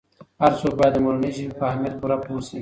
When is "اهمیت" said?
1.71-1.93